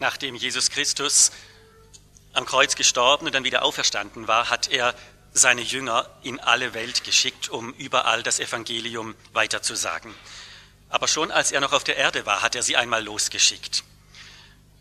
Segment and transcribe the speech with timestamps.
[0.00, 1.30] Nachdem Jesus Christus
[2.32, 4.94] am Kreuz gestorben und dann wieder auferstanden war, hat er
[5.34, 10.14] seine Jünger in alle Welt geschickt, um überall das Evangelium weiterzusagen.
[10.88, 13.84] Aber schon als er noch auf der Erde war, hat er sie einmal losgeschickt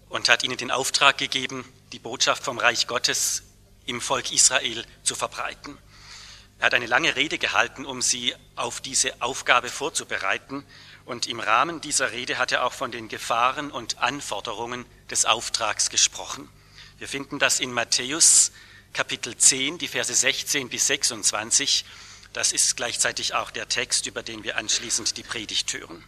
[0.08, 3.44] und hat ihnen den Auftrag gegeben, die Botschaft vom Reich Gottes
[3.86, 5.78] im Volk Israel zu verbreiten.
[6.60, 10.66] Er hat eine lange Rede gehalten, um sie auf diese Aufgabe vorzubereiten.
[11.10, 15.90] Und im Rahmen dieser Rede hat er auch von den Gefahren und Anforderungen des Auftrags
[15.90, 16.48] gesprochen.
[17.00, 18.52] Wir finden das in Matthäus
[18.94, 21.84] Kapitel 10, die Verse 16 bis 26.
[22.32, 26.04] Das ist gleichzeitig auch der Text, über den wir anschließend die Predigt hören.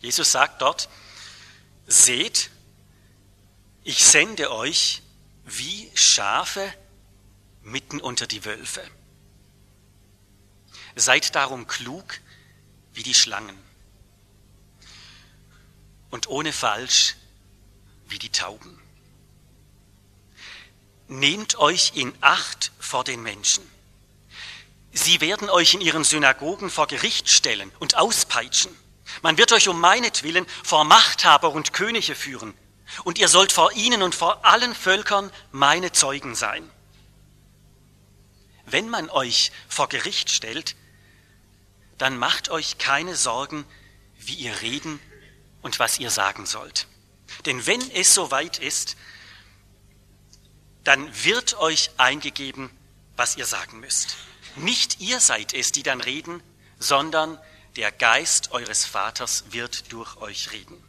[0.00, 0.88] Jesus sagt dort,
[1.88, 2.50] seht,
[3.82, 5.02] ich sende euch
[5.44, 6.72] wie Schafe
[7.62, 8.88] mitten unter die Wölfe.
[10.94, 12.20] Seid darum klug
[12.96, 13.56] wie die Schlangen
[16.10, 17.14] und ohne Falsch
[18.08, 18.80] wie die Tauben.
[21.08, 23.62] Nehmt euch in Acht vor den Menschen.
[24.92, 28.74] Sie werden euch in ihren Synagogen vor Gericht stellen und auspeitschen.
[29.20, 32.54] Man wird euch um meinetwillen vor Machthaber und Könige führen,
[33.04, 36.68] und ihr sollt vor ihnen und vor allen Völkern meine Zeugen sein.
[38.64, 40.76] Wenn man euch vor Gericht stellt,
[41.98, 43.64] dann macht euch keine Sorgen,
[44.18, 45.00] wie ihr reden
[45.62, 46.86] und was ihr sagen sollt.
[47.44, 48.96] Denn wenn es soweit ist,
[50.84, 52.70] dann wird euch eingegeben,
[53.16, 54.16] was ihr sagen müsst.
[54.56, 56.42] Nicht ihr seid es, die dann reden,
[56.78, 57.38] sondern
[57.76, 60.82] der Geist eures Vaters wird durch euch reden.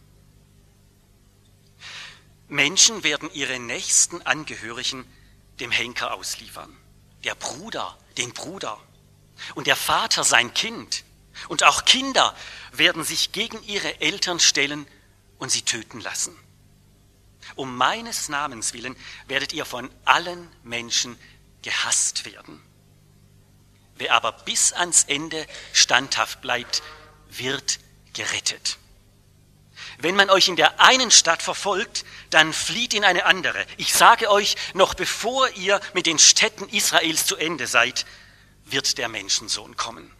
[2.47, 5.05] Menschen werden ihre nächsten Angehörigen
[5.59, 6.75] dem Henker ausliefern.
[7.23, 8.79] Der Bruder, den Bruder,
[9.55, 11.03] und der Vater sein Kind.
[11.47, 12.35] Und auch Kinder
[12.71, 14.87] werden sich gegen ihre Eltern stellen
[15.37, 16.37] und sie töten lassen.
[17.55, 18.95] Um meines Namens willen
[19.27, 21.17] werdet ihr von allen Menschen
[21.61, 22.61] gehasst werden.
[23.95, 26.83] Wer aber bis ans Ende standhaft bleibt,
[27.29, 27.79] wird
[28.13, 28.77] gerettet.
[29.99, 33.65] Wenn man euch in der einen Stadt verfolgt, dann flieht in eine andere.
[33.77, 38.05] Ich sage euch, noch bevor ihr mit den Städten Israels zu Ende seid,
[38.71, 40.11] wird der Menschensohn kommen.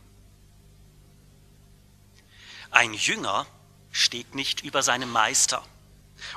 [2.71, 3.47] Ein Jünger
[3.91, 5.65] steht nicht über seinem Meister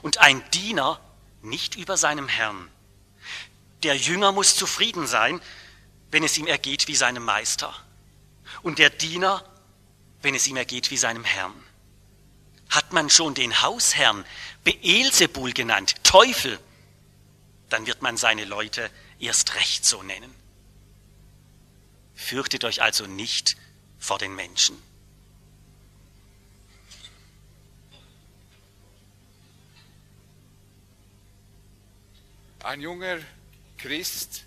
[0.02, 1.00] und ein Diener
[1.42, 2.70] nicht über seinem Herrn.
[3.82, 5.40] Der Jünger muss zufrieden sein,
[6.10, 7.74] wenn es ihm ergeht wie seinem Meister
[8.62, 9.44] und der Diener,
[10.22, 11.54] wenn es ihm ergeht wie seinem Herrn.
[12.68, 14.24] Hat man schon den Hausherrn
[14.64, 16.58] Beelzebul genannt, Teufel,
[17.68, 20.39] dann wird man seine Leute erst recht so nennen.
[22.20, 23.56] Fürchtet euch also nicht
[23.98, 24.80] vor den Menschen.
[32.62, 33.18] Ein junger
[33.78, 34.44] Christ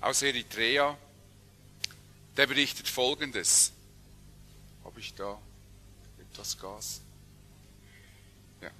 [0.00, 0.96] aus Eritrea,
[2.36, 3.72] der berichtet Folgendes.
[4.84, 5.38] Habe ich da
[6.18, 7.02] etwas Gas?
[8.62, 8.70] Ja.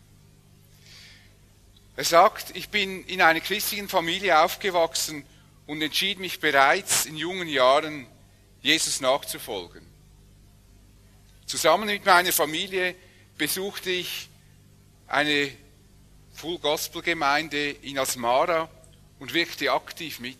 [1.96, 5.24] Er sagt, ich bin in einer christlichen Familie aufgewachsen
[5.66, 8.06] und entschied mich bereits in jungen Jahren,
[8.60, 9.86] Jesus nachzufolgen.
[11.46, 12.94] Zusammen mit meiner Familie
[13.36, 14.28] besuchte ich
[15.06, 15.50] eine
[16.32, 18.68] Full Gospel Gemeinde in Asmara
[19.18, 20.38] und wirkte aktiv mit.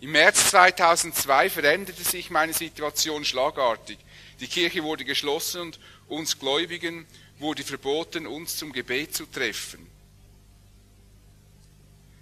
[0.00, 3.98] Im März 2002 veränderte sich meine Situation schlagartig.
[4.40, 5.78] Die Kirche wurde geschlossen und
[6.08, 7.06] uns Gläubigen
[7.38, 9.89] wurde verboten, uns zum Gebet zu treffen.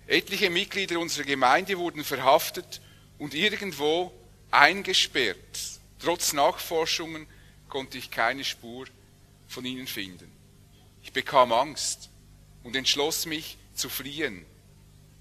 [0.08, 2.80] Etliche Mitglieder unserer Gemeinde wurden verhaftet
[3.19, 4.10] und irgendwo
[4.50, 5.36] eingesperrt.
[5.98, 7.26] Trotz Nachforschungen
[7.69, 8.86] konnte ich keine Spur
[9.48, 10.32] von ihnen finden.
[11.02, 12.08] Ich bekam Angst
[12.64, 14.46] und entschloss mich zu fliehen.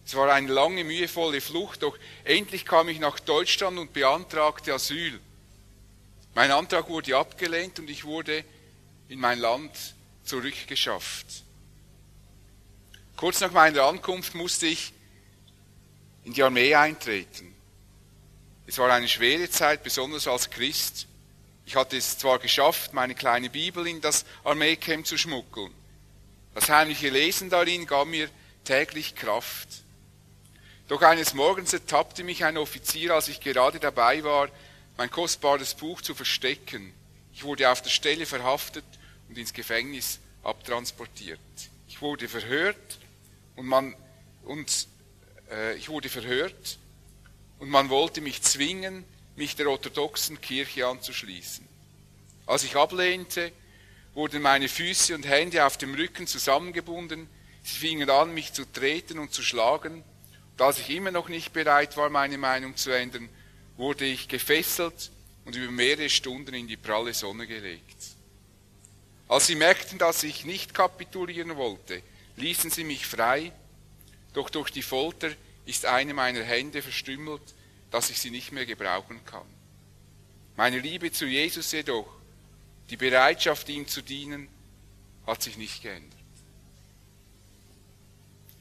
[0.06, 5.20] Es war eine lange, mühevolle Flucht, doch endlich kam ich nach Deutschland und beantragte Asyl.
[6.34, 8.46] Mein Antrag wurde abgelehnt und ich wurde
[9.10, 11.44] in mein Land zurückgeschafft.
[13.18, 14.94] Kurz nach meiner Ankunft musste ich
[16.24, 17.52] in die Armee eintreten.
[18.68, 21.08] Es war eine schwere Zeit, besonders als Christ.
[21.66, 25.74] Ich hatte es zwar geschafft, meine kleine Bibel in das Armeecamp zu schmuggeln,
[26.54, 28.30] das heimliche Lesen darin gab mir
[28.64, 29.68] täglich Kraft.
[30.88, 34.50] Doch eines Morgens ertappte mich ein Offizier, als ich gerade dabei war,
[34.96, 36.94] mein kostbares Buch zu verstecken.
[37.34, 38.86] Ich wurde auf der Stelle verhaftet
[39.28, 41.40] und ins Gefängnis abtransportiert.
[41.88, 43.00] Ich wurde verhört
[43.58, 43.94] und man
[44.46, 44.88] und
[45.52, 46.80] äh, ich wurde verhört
[47.60, 49.04] und man wollte mich zwingen,
[49.36, 51.68] mich der orthodoxen Kirche anzuschließen.
[52.46, 53.52] Als ich ablehnte,
[54.14, 57.28] wurden meine Füße und Hände auf dem Rücken zusammengebunden.
[57.62, 60.04] Sie fingen an, mich zu treten und zu schlagen.
[60.54, 63.28] Und als ich immer noch nicht bereit war, meine Meinung zu ändern,
[63.76, 65.12] wurde ich gefesselt
[65.46, 67.98] und über mehrere Stunden in die pralle Sonne gelegt.
[69.28, 72.02] Als sie merkten, dass ich nicht kapitulieren wollte,
[72.38, 73.52] ließen sie mich frei,
[74.34, 75.32] doch durch die Folter
[75.66, 77.42] ist eine meiner Hände verstümmelt,
[77.92, 79.46] dass ich sie nicht mehr gebrauchen kann.
[80.56, 82.08] Meine Liebe zu Jesus jedoch,
[82.90, 84.48] die Bereitschaft, ihm zu dienen,
[85.26, 86.14] hat sich nicht geändert.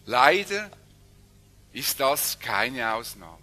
[0.05, 0.70] Leider
[1.72, 3.38] ist das keine Ausnahme.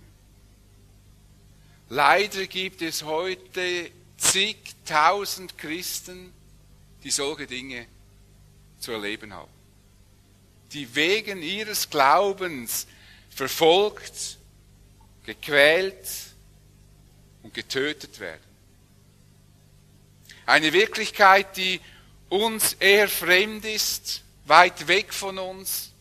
[1.90, 6.34] Leider gibt es heute zigtausend Christen,
[7.04, 7.86] die solche Dinge
[8.80, 9.52] zu erleben haben.
[10.74, 12.88] Die wegen ihres Glaubens
[13.30, 14.38] verfolgt,
[15.24, 16.08] gequält
[17.44, 18.42] und getötet werden.
[20.46, 21.80] Eine Wirklichkeit, die
[22.30, 25.92] uns eher fremd ist, weit weg von uns,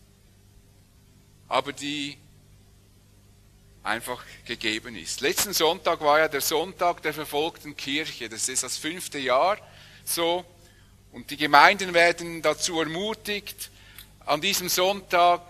[1.47, 2.17] aber die
[3.83, 5.21] einfach gegeben ist.
[5.21, 8.29] Letzten Sonntag war ja der Sonntag der verfolgten Kirche.
[8.29, 9.57] Das ist das fünfte Jahr
[10.03, 10.45] so.
[11.11, 13.69] Und die Gemeinden werden dazu ermutigt,
[14.25, 15.41] an diesem Sonntag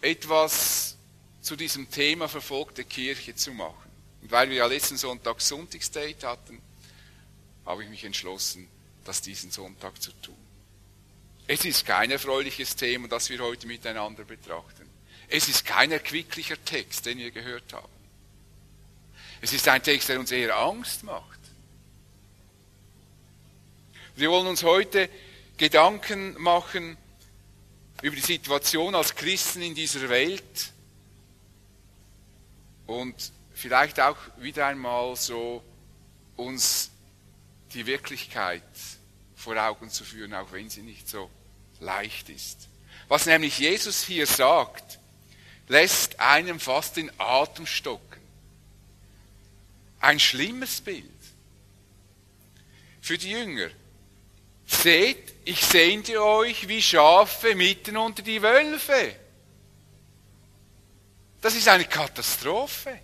[0.00, 0.96] etwas
[1.40, 3.90] zu diesem Thema verfolgte Kirche zu machen.
[4.22, 6.60] Und weil wir ja letzten Sonntag Sonntagsdate hatten,
[7.64, 8.68] habe ich mich entschlossen,
[9.04, 10.36] das diesen Sonntag zu tun.
[11.46, 14.88] Es ist kein erfreuliches Thema, das wir heute miteinander betrachten.
[15.28, 17.88] Es ist kein erquicklicher Text, den wir gehört haben.
[19.40, 21.38] Es ist ein Text, der uns eher Angst macht.
[24.16, 25.08] Wir wollen uns heute
[25.56, 26.96] Gedanken machen
[28.02, 30.72] über die Situation als Christen in dieser Welt
[32.86, 35.62] und vielleicht auch wieder einmal so
[36.36, 36.90] uns
[37.74, 38.62] die Wirklichkeit
[39.34, 41.28] vor Augen zu führen, auch wenn sie nicht so
[41.80, 42.68] leicht ist.
[43.08, 44.98] Was nämlich Jesus hier sagt,
[45.68, 48.20] lässt einem fast den Atem stocken.
[50.00, 51.04] Ein schlimmes Bild.
[53.00, 53.70] Für die Jünger.
[54.70, 59.16] Seht, ich sende euch wie Schafe mitten unter die Wölfe.
[61.40, 63.00] Das ist eine Katastrophe.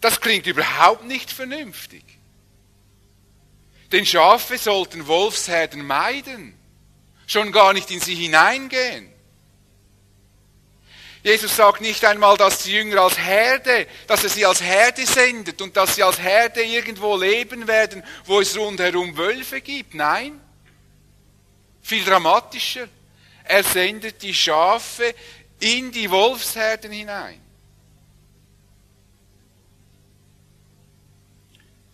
[0.00, 2.04] Das klingt überhaupt nicht vernünftig.
[3.92, 6.58] Denn Schafe sollten Wolfsherden meiden,
[7.26, 9.13] schon gar nicht in sie hineingehen.
[11.24, 15.62] Jesus sagt nicht einmal, dass die Jünger als Herde, dass er sie als Herde sendet
[15.62, 19.94] und dass sie als Herde irgendwo leben werden, wo es rundherum Wölfe gibt.
[19.94, 20.38] Nein,
[21.80, 22.88] viel dramatischer.
[23.42, 25.14] Er sendet die Schafe
[25.60, 27.40] in die Wolfsherden hinein.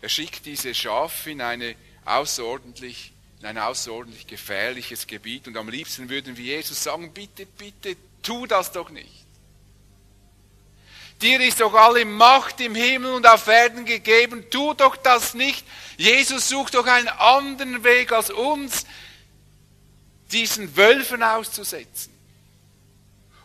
[0.00, 6.08] Er schickt diese Schafe in, eine außerordentlich, in ein außerordentlich gefährliches Gebiet und am liebsten
[6.08, 9.19] würden wir Jesus sagen, bitte, bitte, tu das doch nicht.
[11.22, 15.66] Dir ist doch alle Macht im Himmel und auf Erden gegeben, tu doch das nicht.
[15.98, 18.86] Jesus sucht doch einen anderen Weg als uns,
[20.32, 22.20] diesen Wölfen auszusetzen.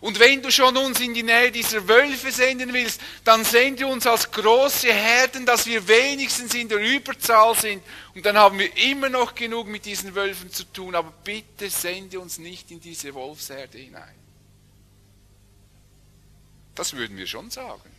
[0.05, 4.05] Und wenn du schon uns in die Nähe dieser Wölfe senden willst, dann sende uns
[4.05, 7.81] als große Herden, dass wir wenigstens in der Überzahl sind.
[8.13, 10.93] Und dann haben wir immer noch genug mit diesen Wölfen zu tun.
[10.93, 14.24] Aber bitte sende uns nicht in diese Wolfsherde hinein.
[16.75, 17.89] Das würden wir schon sagen.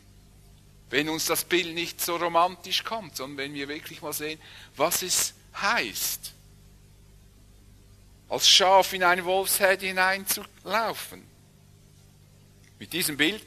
[0.91, 4.41] Wenn uns das Bild nicht so romantisch kommt, sondern wenn wir wirklich mal sehen,
[4.77, 6.33] was es heißt,
[8.29, 11.23] als Schaf in eine Wolfsherde hineinzulaufen.
[12.79, 13.45] Mit diesem Bild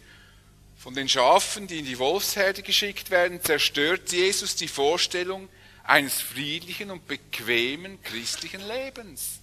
[0.78, 5.50] von den Schafen, die in die Wolfsherde geschickt werden, zerstört Jesus die Vorstellung
[5.84, 9.40] eines friedlichen und bequemen christlichen Lebens.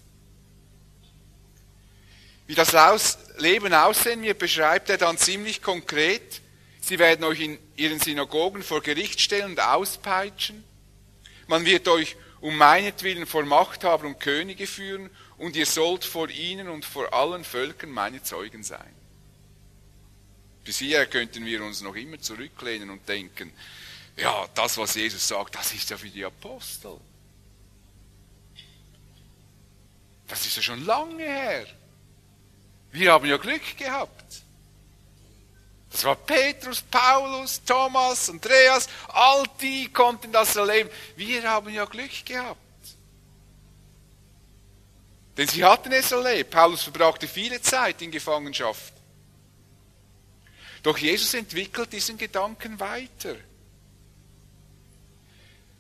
[2.47, 2.73] Wie das
[3.39, 6.41] Leben aussehen wird, beschreibt er dann ziemlich konkret.
[6.81, 10.63] Sie werden euch in ihren Synagogen vor Gericht stellen und auspeitschen.
[11.49, 16.69] Man wird euch um meinetwillen vor Machthaber und Könige führen und ihr sollt vor ihnen
[16.69, 18.95] und vor allen Völkern meine Zeugen sein.
[20.65, 23.53] Bis hierher könnten wir uns noch immer zurücklehnen und denken,
[24.17, 26.99] ja, das, was Jesus sagt, das ist ja für die Apostel.
[30.27, 31.67] Das ist ja schon lange her.
[32.93, 34.43] Wir haben ja Glück gehabt.
[35.91, 40.91] Das war Petrus, Paulus, Thomas, Andreas, all die konnten das erleben.
[41.17, 42.61] Wir haben ja Glück gehabt.
[45.37, 46.51] Denn sie hatten es erlebt.
[46.51, 48.93] Paulus verbrachte viele Zeit in Gefangenschaft.
[50.83, 53.37] Doch Jesus entwickelt diesen Gedanken weiter.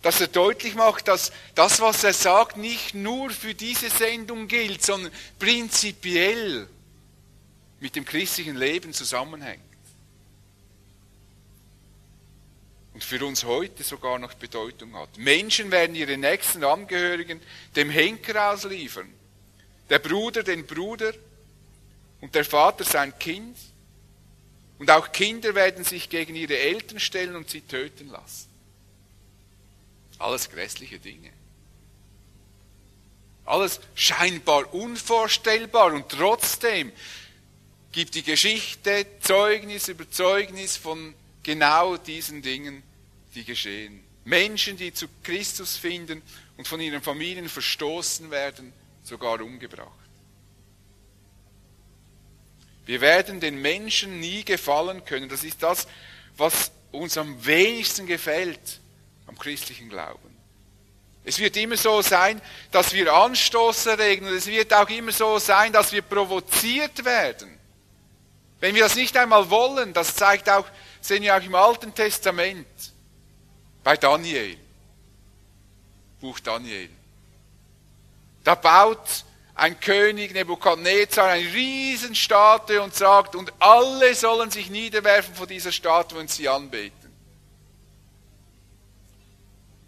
[0.07, 4.85] dass er deutlich macht, dass das, was er sagt, nicht nur für diese Sendung gilt,
[4.85, 6.69] sondern prinzipiell
[7.80, 9.62] mit dem christlichen Leben zusammenhängt.
[12.95, 15.18] Und für uns heute sogar noch Bedeutung hat.
[15.18, 17.42] Menschen werden ihre nächsten Angehörigen
[17.75, 19.12] dem Henker ausliefern.
[19.90, 21.12] Der Bruder den Bruder
[22.23, 23.56] und der Vater sein Kind.
[24.78, 28.49] Und auch Kinder werden sich gegen ihre Eltern stellen und sie töten lassen.
[30.18, 31.30] Alles grässliche Dinge.
[33.45, 36.92] Alles scheinbar unvorstellbar und trotzdem
[37.93, 42.83] gibt die Geschichte Zeugnis über Zeugnis von genau diesen Dingen,
[43.35, 44.02] die geschehen.
[44.25, 46.21] Menschen, die zu Christus finden
[46.57, 48.73] und von ihren Familien verstoßen werden,
[49.05, 49.90] sogar umgebracht.
[52.87, 55.28] Wir werden den Menschen nie gefallen können.
[55.28, 55.87] Das ist das,
[56.37, 58.81] was uns am wenigsten gefällt
[59.26, 60.37] am christlichen Glauben.
[61.25, 62.40] Es wird immer so sein,
[62.71, 67.56] dass wir Anstoß erregen und es wird auch immer so sein, dass wir provoziert werden.
[68.61, 70.67] Wenn wir das nicht einmal wollen, das zeigt auch,
[71.01, 72.67] sehen wir auch im Alten Testament,
[73.85, 74.57] bei Daniel,
[76.21, 76.89] Buch Daniel.
[78.43, 85.47] Da baut ein König Nebukadnezar eine Riesenstatue und sagt, und alle sollen sich niederwerfen vor
[85.47, 87.11] dieser Statue und sie anbeten.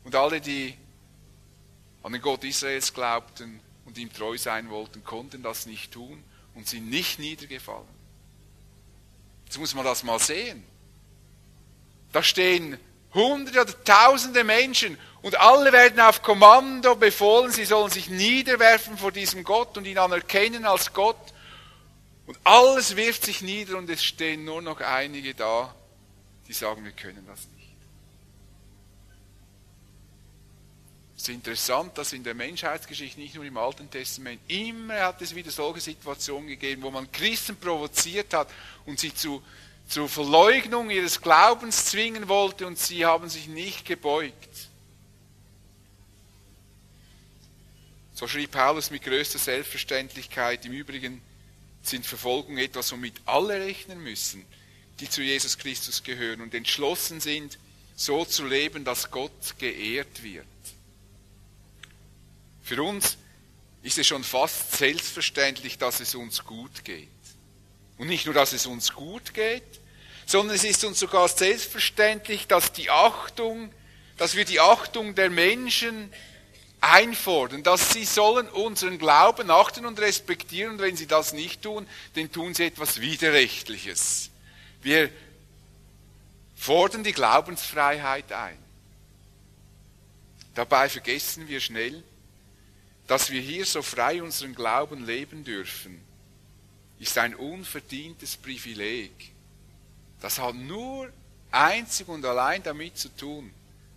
[0.05, 0.75] Und alle, die
[2.03, 6.23] an den Gott Israels glaubten und ihm treu sein wollten, konnten das nicht tun
[6.55, 7.98] und sind nicht niedergefallen.
[9.49, 10.63] Jetzt muss man das mal sehen.
[12.13, 12.79] Da stehen
[13.15, 19.11] Hunderte oder Tausende Menschen und alle werden auf Kommando befohlen, sie sollen sich niederwerfen vor
[19.11, 21.33] diesem Gott und ihn anerkennen als Gott.
[22.27, 25.75] Und alles wirft sich nieder und es stehen nur noch einige da,
[26.47, 27.58] die sagen, wir können das nicht.
[31.19, 35.35] Es ist interessant, dass in der Menschheitsgeschichte, nicht nur im Alten Testament, immer hat es
[35.35, 38.49] wieder solche Situationen gegeben, wo man Christen provoziert hat
[38.87, 39.43] und sie zu,
[39.89, 44.69] zur Verleugnung ihres Glaubens zwingen wollte und sie haben sich nicht gebeugt.
[48.15, 50.67] So schrieb Paulus mit größter Selbstverständlichkeit.
[50.67, 51.21] Im Übrigen
[51.83, 54.45] sind Verfolgungen etwas, womit alle rechnen müssen,
[55.01, 57.59] die zu Jesus Christus gehören und entschlossen sind,
[57.97, 60.47] so zu leben, dass Gott geehrt wird.
[62.69, 63.17] Für uns
[63.83, 67.09] ist es schon fast selbstverständlich, dass es uns gut geht.
[67.97, 69.63] Und nicht nur, dass es uns gut geht,
[70.27, 73.73] sondern es ist uns sogar selbstverständlich, dass die Achtung,
[74.19, 76.13] dass wir die Achtung der Menschen
[76.83, 81.89] einfordern, dass sie sollen unseren Glauben achten und respektieren und wenn sie das nicht tun,
[82.17, 84.29] dann tun sie etwas Widerrechtliches.
[84.83, 85.09] Wir
[86.55, 88.59] fordern die Glaubensfreiheit ein.
[90.55, 92.05] Dabei vergessen wir schnell,
[93.09, 96.01] dass wir hier so frei unseren Glauben leben dürfen,
[97.01, 99.33] ist ein unverdientes Privileg.
[100.21, 101.11] Das hat nur
[101.51, 103.51] einzig und allein damit zu tun,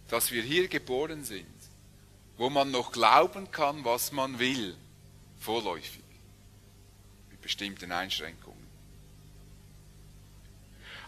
[0.07, 1.45] dass wir hier geboren sind,
[2.37, 4.77] wo man noch glauben kann, was man will,
[5.39, 6.03] vorläufig,
[7.29, 8.61] mit bestimmten Einschränkungen.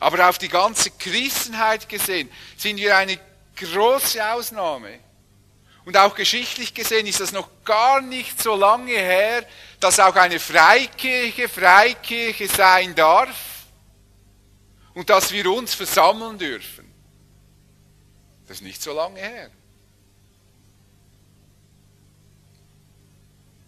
[0.02, 3.18] Aber auf die ganze Christenheit gesehen sind wir eine
[3.56, 5.00] große Ausnahme.
[5.86, 9.46] Und auch geschichtlich gesehen ist das noch gar nicht so lange her,
[9.80, 13.66] dass auch eine Freikirche Freikirche sein darf
[14.94, 16.90] und dass wir uns versammeln dürfen.
[18.48, 19.50] Das ist nicht so lange her.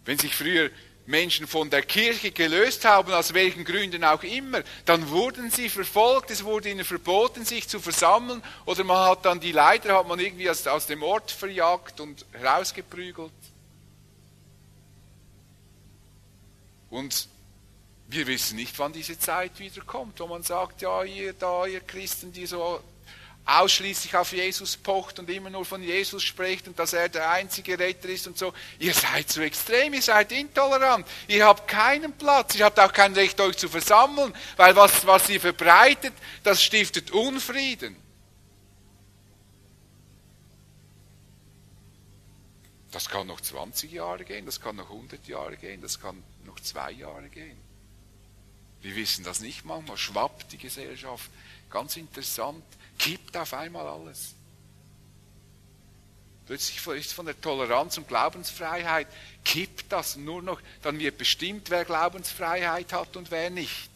[0.04, 0.70] Wenn sich früher
[1.06, 6.30] Menschen von der Kirche gelöst haben, aus welchen Gründen auch immer, dann wurden sie verfolgt,
[6.30, 10.18] es wurde ihnen verboten, sich zu versammeln, oder man hat dann die Leiter hat man
[10.18, 13.32] irgendwie aus, aus dem Ort verjagt und herausgeprügelt.
[16.90, 17.28] Und
[18.08, 21.80] wir wissen nicht, wann diese Zeit wieder kommt, wo man sagt, ja, ihr da, ihr
[21.80, 22.80] Christen, die so
[23.46, 27.78] ausschließlich auf Jesus pocht und immer nur von Jesus spricht und dass er der einzige
[27.78, 28.52] Retter ist und so.
[28.80, 33.14] Ihr seid zu extrem, ihr seid intolerant, ihr habt keinen Platz, ihr habt auch kein
[33.14, 36.12] Recht, euch zu versammeln, weil was, was ihr verbreitet,
[36.42, 37.96] das stiftet Unfrieden.
[42.90, 46.58] Das kann noch 20 Jahre gehen, das kann noch 100 Jahre gehen, das kann noch
[46.60, 47.58] zwei Jahre gehen.
[48.80, 51.30] Wir wissen das nicht manchmal, schwappt die Gesellschaft.
[51.70, 52.64] Ganz interessant
[52.98, 54.34] kippt auf einmal alles.
[56.46, 59.08] Plötzlich ist von der Toleranz und Glaubensfreiheit
[59.44, 63.90] kippt das nur noch, dann wird bestimmt, wer Glaubensfreiheit hat und wer nicht.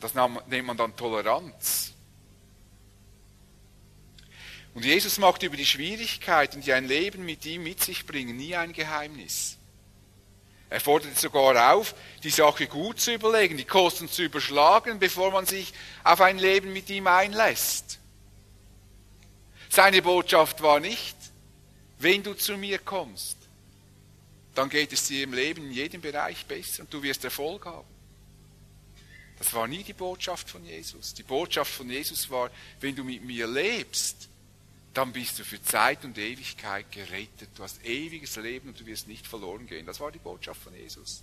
[0.00, 1.94] Das nennt man dann Toleranz.
[4.74, 8.54] Und Jesus macht über die Schwierigkeiten, die ein Leben mit ihm mit sich bringen, nie
[8.54, 9.56] ein Geheimnis.
[10.68, 11.94] Er fordert sogar auf,
[12.24, 16.72] die Sache gut zu überlegen, die Kosten zu überschlagen, bevor man sich auf ein Leben
[16.72, 18.00] mit ihm einlässt.
[19.68, 21.16] Seine Botschaft war nicht,
[21.98, 23.36] wenn du zu mir kommst,
[24.54, 27.86] dann geht es dir im Leben in jedem Bereich besser und du wirst Erfolg haben.
[29.38, 31.12] Das war nie die Botschaft von Jesus.
[31.14, 34.28] Die Botschaft von Jesus war, wenn du mit mir lebst,
[34.96, 37.50] dann bist du für Zeit und Ewigkeit gerettet.
[37.54, 39.84] Du hast ewiges Leben und du wirst nicht verloren gehen.
[39.84, 41.22] Das war die Botschaft von Jesus.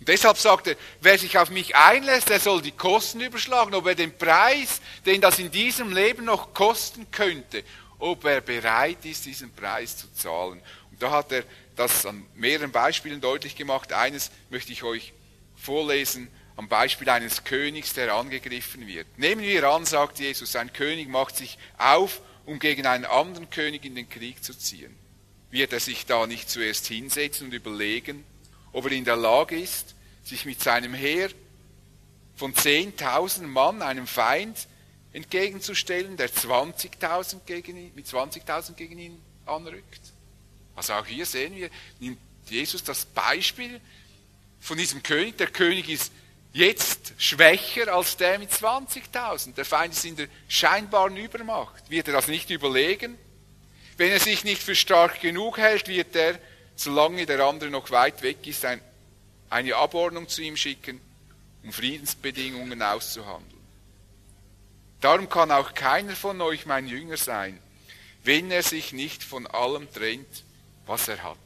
[0.00, 3.86] Und deshalb sagte er, wer sich auf mich einlässt, der soll die Kosten überschlagen, ob
[3.86, 7.62] er den Preis, den das in diesem Leben noch kosten könnte,
[8.00, 10.60] ob er bereit ist, diesen Preis zu zahlen.
[10.90, 11.44] Und da hat er
[11.76, 13.92] das an mehreren Beispielen deutlich gemacht.
[13.92, 15.12] Eines möchte ich euch
[15.54, 19.06] vorlesen am Beispiel eines Königs, der angegriffen wird.
[19.16, 23.84] Nehmen wir an, sagt Jesus, ein König macht sich auf, um gegen einen anderen König
[23.84, 24.92] in den Krieg zu ziehen.
[25.52, 28.24] Wird er sich da nicht zuerst hinsetzen und überlegen,
[28.72, 31.30] ob er in der Lage ist, sich mit seinem Heer
[32.34, 34.66] von 10.000 Mann einem Feind
[35.12, 40.00] entgegenzustellen, der 20.000 gegen ihn, mit 20.000 gegen ihn anrückt?
[40.74, 43.80] Also auch hier sehen wir, nimmt Jesus das Beispiel
[44.58, 45.38] von diesem König.
[45.38, 46.10] Der König ist
[46.52, 49.54] jetzt schwächer als der mit 20.000.
[49.54, 51.90] Der Feind ist in der scheinbaren Übermacht.
[51.90, 53.18] Wird er das nicht überlegen?
[53.96, 56.38] Wenn er sich nicht für stark genug hält, wird er,
[56.76, 58.80] solange der andere noch weit weg ist, ein,
[59.50, 61.00] eine Abordnung zu ihm schicken,
[61.64, 63.58] um Friedensbedingungen auszuhandeln.
[65.00, 67.60] Darum kann auch keiner von euch mein Jünger sein,
[68.24, 70.44] wenn er sich nicht von allem trennt,
[70.86, 71.38] was er hat.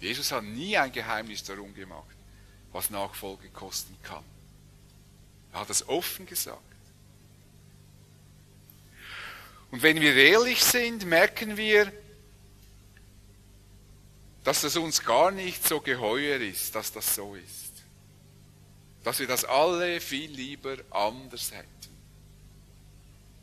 [0.00, 2.17] Jesus hat nie ein Geheimnis darum gemacht
[2.78, 4.22] was Nachfolge kosten kann.
[5.52, 6.62] Er hat es offen gesagt.
[9.72, 11.92] Und wenn wir ehrlich sind, merken wir,
[14.44, 17.72] dass es uns gar nicht so geheuer ist, dass das so ist.
[19.02, 21.68] Dass wir das alle viel lieber anders hätten.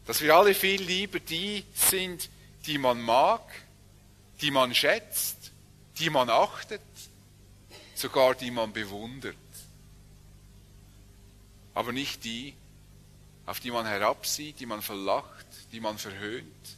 [0.06, 2.30] Dass wir alle viel lieber die sind,
[2.66, 3.42] die man mag,
[4.40, 5.52] die man schätzt,
[6.00, 6.82] die man achtet,
[7.98, 9.36] sogar die man bewundert.
[11.74, 12.54] Aber nicht die,
[13.46, 16.78] auf die man herabsieht, die man verlacht, die man verhöhnt,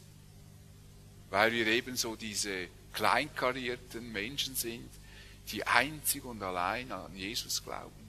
[1.29, 4.89] weil wir ebenso diese kleinkarierten Menschen sind,
[5.49, 8.07] die einzig und allein an Jesus glauben.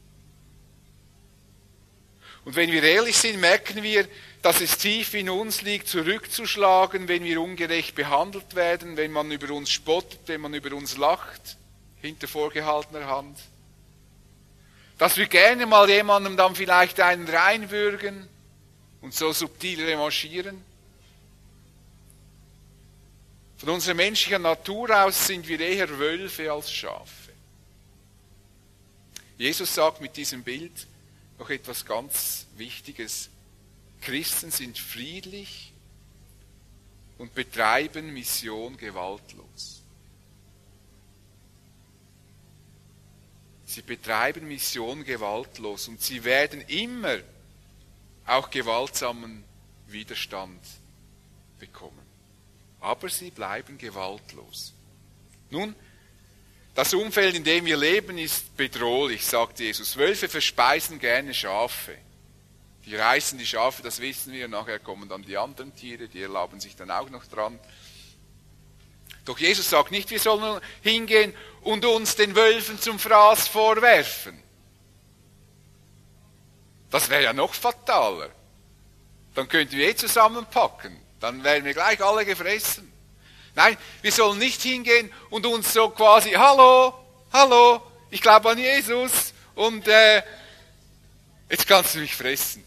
[2.44, 4.09] Und wenn wir ehrlich sind, merken wir,
[4.40, 9.53] dass es tief in uns liegt, zurückzuschlagen, wenn wir ungerecht behandelt werden, wenn man über
[9.53, 11.59] uns spottet, wenn man über uns lacht
[12.01, 13.39] hinter vorgehaltener Hand.
[14.99, 18.29] Dass wir gerne mal jemandem dann vielleicht einen reinwürgen
[19.01, 20.63] und so subtil revanchieren.
[23.57, 27.33] Von unserer menschlichen Natur aus sind wir eher Wölfe als Schafe.
[29.37, 30.87] Jesus sagt mit diesem Bild
[31.39, 33.31] noch etwas ganz Wichtiges.
[34.01, 35.73] Christen sind friedlich
[37.19, 39.78] und betreiben Mission gewaltlos.
[43.69, 47.19] Sie betreiben Mission gewaltlos und sie werden immer
[48.25, 49.45] auch gewaltsamen
[49.89, 50.59] Widerstand
[51.59, 52.01] bekommen.
[52.81, 54.73] Aber sie bleiben gewaltlos.
[55.51, 55.75] Nun,
[56.75, 59.99] das Umfeld, in dem wir leben, ist bedrohlich, sagt Jesus.
[59.99, 61.95] Wölfe verspeisen gerne Schafe.
[62.87, 66.59] Die reißen die Schafe, das wissen wir, nachher kommen dann die anderen Tiere, die erlauben
[66.59, 67.61] sich dann auch noch dran.
[69.29, 74.43] Doch Jesus sagt nicht, wir sollen hingehen und uns den Wölfen zum Fraß vorwerfen.
[76.88, 78.31] Das wäre ja noch fataler.
[79.35, 80.99] Dann könnten wir eh zusammenpacken.
[81.21, 82.91] Dann wären wir gleich alle gefressen.
[83.55, 86.95] Nein, wir sollen nicht hingehen und uns so quasi, hallo,
[87.31, 90.23] hallo, ich glaube an Jesus und äh,
[91.51, 92.64] jetzt kannst du mich fressen.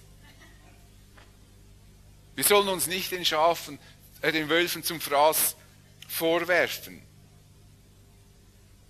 [2.36, 3.80] Wir sollen uns nicht den Schafen,
[4.22, 5.56] äh, den Wölfen zum Fraß
[6.12, 7.02] vorwerfen.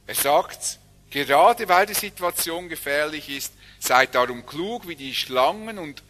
[0.07, 0.79] Er sagt,
[1.09, 6.03] gerade weil die Situation gefährlich ist, seid darum klug wie die Schlangen und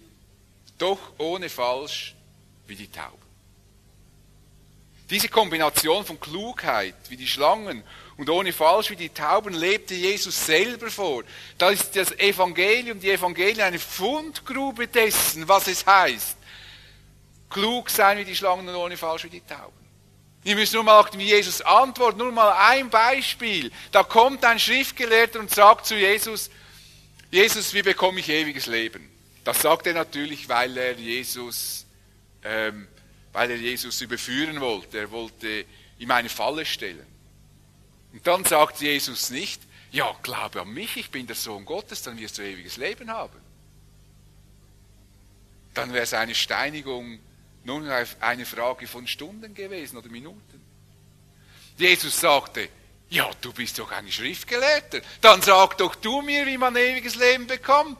[0.77, 2.15] doch ohne falsch
[2.65, 3.21] wie die Tauben.
[5.09, 7.83] Diese Kombination von Klugheit wie die Schlangen
[8.15, 11.23] und ohne falsch wie die Tauben lebte Jesus selber vor.
[11.57, 16.37] Da ist das Evangelium, die Evangelien eine Fundgrube dessen, was es heißt.
[17.49, 19.80] Klug sein wie die Schlangen und ohne falsch wie die Tauben.
[20.43, 22.17] Ihr müsst nur mal wie Jesus antwortet.
[22.17, 23.71] Nur mal ein Beispiel.
[23.91, 26.49] Da kommt ein Schriftgelehrter und sagt zu Jesus,
[27.29, 29.09] Jesus, wie bekomme ich ewiges Leben?
[29.43, 31.85] Das sagt er natürlich, weil er Jesus
[32.43, 32.87] ähm,
[33.33, 34.99] weil er Jesus überführen wollte.
[34.99, 35.65] Er wollte
[35.99, 37.05] ihm eine Falle stellen.
[38.11, 42.17] Und dann sagt Jesus nicht, ja, glaube an mich, ich bin der Sohn Gottes, dann
[42.17, 43.39] wirst du ewiges Leben haben.
[45.73, 47.19] Dann wäre seine Steinigung
[47.63, 47.83] nur
[48.19, 50.61] eine Frage von Stunden gewesen oder Minuten.
[51.77, 52.69] Jesus sagte,
[53.09, 57.45] ja, du bist doch ein Schriftgelehrter, dann sag doch du mir, wie man ewiges Leben
[57.45, 57.97] bekommt.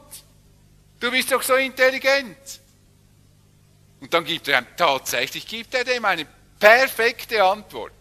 [1.00, 2.60] Du bist doch so intelligent.
[4.00, 6.26] Und dann gibt er tatsächlich gibt er dem eine
[6.58, 7.92] perfekte Antwort.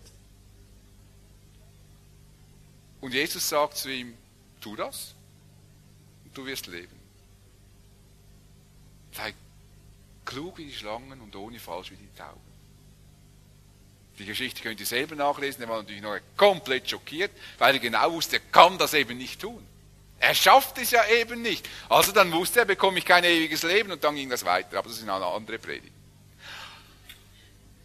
[3.01, 4.15] Und Jesus sagt zu ihm,
[4.61, 5.15] tu das
[6.23, 6.99] und du wirst leben.
[9.11, 9.33] Sei
[10.31, 12.39] klug wie die Schlangen und ohne falsch wie die Tauben.
[14.17, 18.11] Die Geschichte könnt ihr selber nachlesen, er war natürlich noch komplett schockiert, weil er genau
[18.13, 19.65] wusste, er kann das eben nicht tun.
[20.19, 21.67] Er schafft es ja eben nicht.
[21.89, 24.77] Also dann wusste er, bekomme ich kein ewiges Leben und dann ging das weiter.
[24.77, 25.93] Aber das ist eine andere Predigt.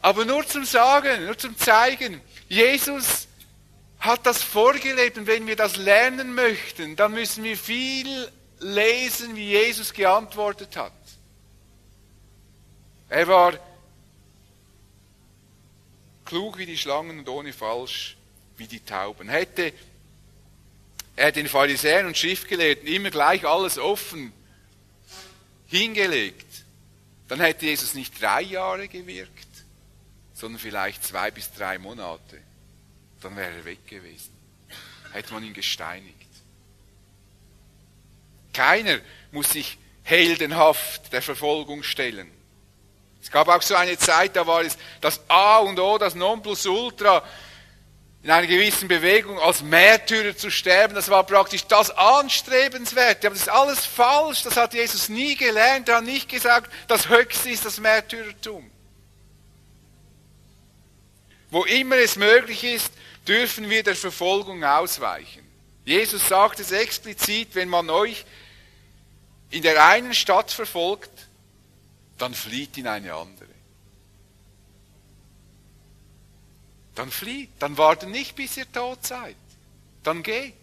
[0.03, 3.27] Aber nur zum Sagen, nur zum Zeigen, Jesus
[3.99, 8.31] hat das vorgelebt und wenn wir das lernen möchten, dann müssen wir viel
[8.61, 10.93] lesen, wie Jesus geantwortet hat.
[13.09, 13.59] Er war
[16.25, 18.17] klug wie die Schlangen und ohne falsch
[18.57, 19.29] wie die Tauben.
[19.29, 19.73] Hätte
[21.15, 24.33] er den Pharisäern und Schriftgelehrten immer gleich alles offen
[25.69, 26.47] hingelegt,
[27.29, 29.47] dann hätte Jesus nicht drei Jahre gewirkt,
[30.35, 32.41] sondern vielleicht zwei bis drei Monate
[33.27, 34.33] dann wäre er weg gewesen.
[35.13, 36.15] Hätte man ihn gesteinigt.
[38.53, 39.01] Keiner
[39.33, 42.31] muss sich heldenhaft der Verfolgung stellen.
[43.27, 47.25] Es gab auch so eine Zeit, da war es das A und O, das Nonplusultra,
[48.23, 53.27] in einer gewissen Bewegung als Märtyrer zu sterben, das war praktisch das Anstrebenswerte.
[53.27, 55.89] Aber das ist alles falsch, das hat Jesus nie gelernt.
[55.89, 58.71] Er hat nicht gesagt, das Höchste ist das Märtyrertum.
[61.51, 62.93] Wo immer es möglich ist,
[63.27, 65.45] dürfen wir der Verfolgung ausweichen.
[65.85, 68.25] Jesus sagt es explizit, wenn man euch
[69.51, 71.11] in der einen Stadt verfolgt,
[72.19, 73.49] dann flieht in eine andere.
[76.95, 79.37] Dann flieht, dann wartet nicht, bis ihr tot seid.
[80.03, 80.55] Dann geht.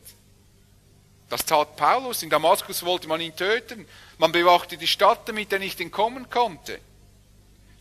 [1.30, 2.24] Das tat Paulus.
[2.24, 3.88] In Damaskus wollte man ihn töten.
[4.18, 6.80] Man bewachte die Stadt, damit er nicht entkommen konnte.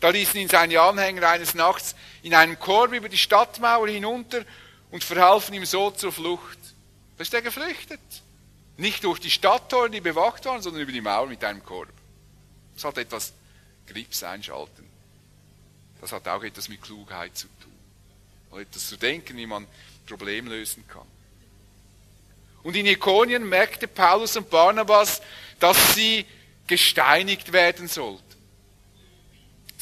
[0.01, 4.45] Da ließen ihn seine Anhänger eines Nachts in einem Korb über die Stadtmauer hinunter
[4.91, 6.59] und verhalfen ihm so zur Flucht.
[7.17, 8.01] Da ist er geflüchtet.
[8.77, 11.93] Nicht durch die Stadttore, die bewacht waren, sondern über die Mauer mit einem Korb.
[12.75, 13.33] Das hat etwas
[13.92, 14.88] Grips einschalten.
[16.00, 17.72] Das hat auch etwas mit Klugheit zu tun.
[18.50, 19.66] Und etwas zu denken, wie man
[20.07, 21.07] Problem lösen kann.
[22.62, 25.20] Und in Ikonien merkte Paulus und Barnabas,
[25.59, 26.26] dass sie
[26.66, 28.33] gesteinigt werden sollten.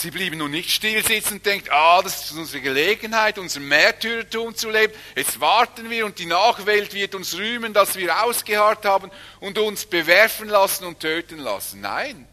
[0.00, 4.54] Sie blieben nun nicht still sitzen und denken, ah, das ist unsere Gelegenheit, unser Märtyrertum
[4.54, 4.94] zu leben.
[5.14, 9.84] Jetzt warten wir und die Nachwelt wird uns rühmen, dass wir ausgeharrt haben und uns
[9.84, 11.82] bewerfen lassen und töten lassen.
[11.82, 12.26] Nein,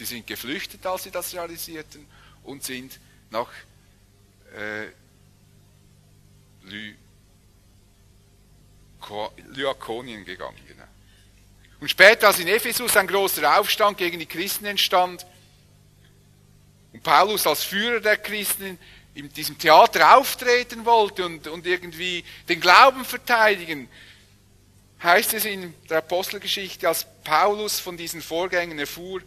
[0.00, 2.06] sie sind geflüchtet, als sie das realisierten
[2.42, 3.50] und sind nach
[4.56, 4.86] äh,
[9.54, 10.56] Lyakonien gegangen.
[10.66, 10.84] Genau.
[11.80, 15.26] Und später, als in Ephesus ein großer Aufstand gegen die Christen entstand,
[16.94, 18.78] und Paulus als Führer der Christen
[19.12, 23.86] in diesem Theater auftreten wollte und, und irgendwie den Glauben verteidigen,
[25.02, 29.20] heißt es in der Apostelgeschichte, als Paulus von diesen Vorgängen erfuhr,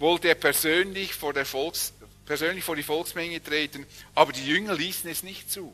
[0.00, 1.92] wollte er persönlich vor, der Volks,
[2.26, 5.72] persönlich vor die Volksmenge treten, aber die Jünger ließen es nicht zu.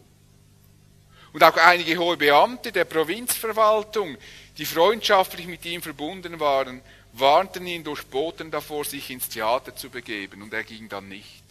[1.32, 4.16] Und auch einige hohe Beamte der Provinzverwaltung,
[4.58, 6.80] die freundschaftlich mit ihm verbunden waren,
[7.12, 11.44] warnten ihn durch Boten davor, sich ins Theater zu begeben, und er ging dann nicht.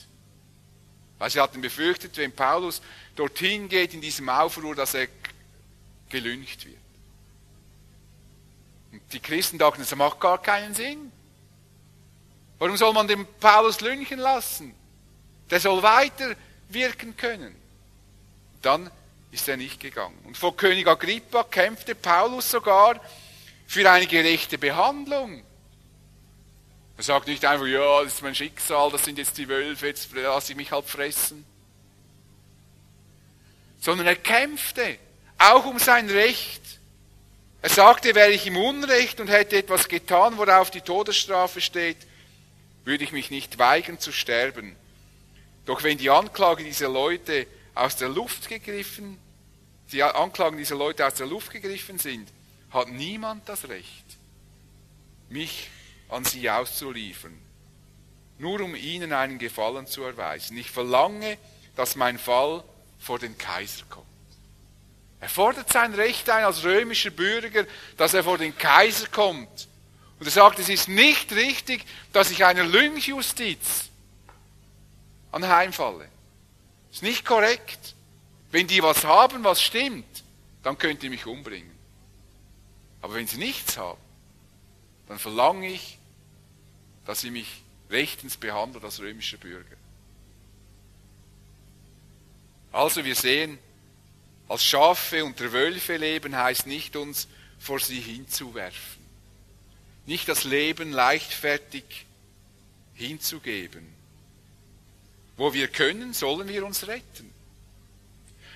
[1.18, 2.82] Weil sie hatten befürchtet, wenn Paulus
[3.16, 5.08] dorthin geht in diesem Aufruhr, dass er
[6.10, 6.76] gelüncht wird.
[8.92, 11.12] Und die Christen dachten, das macht gar keinen Sinn.
[12.60, 14.74] Warum soll man den Paulus lünchen lassen?
[15.50, 16.36] Der soll weiter
[16.70, 17.56] wirken können.
[18.62, 18.90] Dann
[19.32, 20.18] ist er nicht gegangen.
[20.26, 23.00] Und vor König Agrippa kämpfte Paulus sogar
[23.68, 25.44] für eine gerechte Behandlung.
[26.98, 30.14] Er sagt nicht einfach, ja, das ist mein Schicksal, das sind jetzt die Wölfe, jetzt
[30.14, 31.46] lasse ich mich halt fressen.
[33.82, 34.98] Sondern er kämpfte,
[35.38, 36.62] auch um sein Recht.
[37.62, 41.98] Er sagte, wäre ich im Unrecht und hätte etwas getan, worauf die Todesstrafe steht,
[42.86, 44.76] würde ich mich nicht weigern zu sterben.
[45.66, 49.18] Doch wenn die Anklage dieser Leute aus der Luft gegriffen,
[49.92, 52.30] die Anklagen dieser Leute aus der Luft gegriffen sind,
[52.72, 54.06] hat niemand das Recht,
[55.30, 55.70] mich
[56.10, 57.38] an sie auszuliefern.
[58.38, 60.58] nur um ihnen einen Gefallen zu erweisen.
[60.58, 61.38] Ich verlange,
[61.76, 62.64] dass mein Fall
[63.00, 64.06] vor den Kaiser kommt.
[65.22, 67.66] Er fordert sein Recht ein als römischer Bürger,
[67.98, 69.68] dass er vor den Kaiser kommt.
[70.20, 73.90] Und er sagt, es ist nicht richtig, dass ich einer Lynchjustiz
[75.32, 76.08] anheimfalle.
[76.92, 77.96] Ist nicht korrekt.
[78.52, 80.24] Wenn die was haben, was stimmt,
[80.64, 81.72] dann könnt ihr mich umbringen.
[83.02, 84.00] Aber wenn sie nichts haben,
[85.08, 85.98] dann verlange ich,
[87.06, 89.76] dass sie mich rechtens behandelt als römischer Bürger.
[92.72, 93.60] Also wir sehen,
[94.48, 97.28] als Schafe unter Wölfe leben heißt nicht uns
[97.60, 98.95] vor sie hinzuwerfen.
[100.06, 102.06] Nicht das Leben leichtfertig
[102.94, 103.86] hinzugeben.
[105.38, 107.34] Wo wir können, sollen wir uns retten.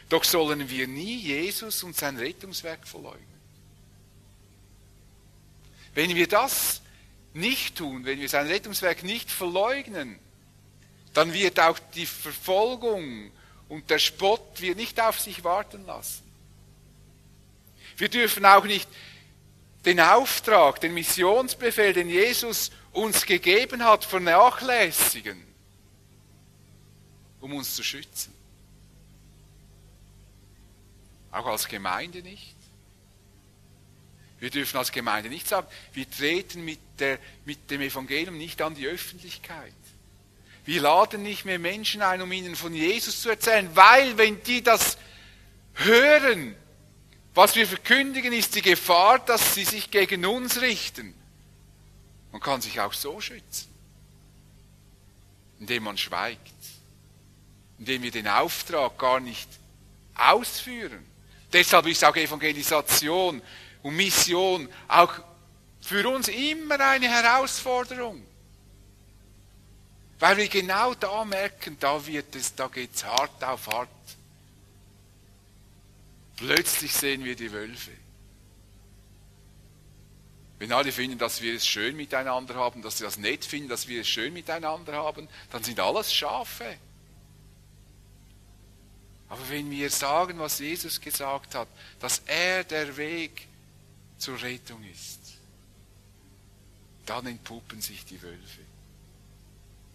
[0.09, 3.27] Doch sollen wir nie Jesus und sein Rettungswerk verleugnen.
[5.93, 6.81] Wenn wir das
[7.33, 10.17] nicht tun, wenn wir sein Rettungswerk nicht verleugnen,
[11.13, 13.31] dann wird auch die Verfolgung
[13.67, 16.23] und der Spott wird nicht auf sich warten lassen.
[17.97, 18.87] Wir dürfen auch nicht
[19.85, 25.41] den Auftrag, den Missionsbefehl, den Jesus uns gegeben hat, vernachlässigen,
[27.39, 28.33] um uns zu schützen.
[31.31, 32.55] Auch als Gemeinde nicht.
[34.39, 38.73] Wir dürfen als Gemeinde nicht sagen, wir treten mit, der, mit dem Evangelium nicht an
[38.73, 39.73] die Öffentlichkeit.
[40.65, 44.61] Wir laden nicht mehr Menschen ein, um ihnen von Jesus zu erzählen, weil wenn die
[44.61, 44.97] das
[45.73, 46.55] hören,
[47.33, 51.13] was wir verkündigen, ist die Gefahr, dass sie sich gegen uns richten.
[52.31, 53.69] Man kann sich auch so schützen,
[55.59, 56.53] indem man schweigt,
[57.77, 59.49] indem wir den Auftrag gar nicht
[60.15, 61.05] ausführen.
[61.51, 63.41] Deshalb ist auch Evangelisation
[63.81, 65.13] und Mission auch
[65.81, 68.23] für uns immer eine Herausforderung.
[70.19, 73.89] Weil wir genau da merken, da wird es, da geht es hart auf hart.
[76.39, 77.91] Plötzlich sehen wir die Wölfe.
[80.57, 83.89] Wenn alle finden, dass wir es schön miteinander haben, dass sie das nett finden, dass
[83.89, 86.77] wir es schön miteinander haben, dann sind alles Schafe.
[89.27, 91.67] Aber wenn wir sagen, was Jesus gesagt hat,
[91.99, 93.45] dass er der Weg
[94.17, 95.19] zur Rettung ist,
[97.05, 98.61] dann entpuppen sich die Wölfe.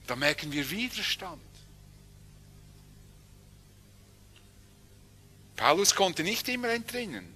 [0.06, 1.40] Da merken wir Widerstand.
[5.56, 7.32] Paulus konnte nicht immer entrinnen.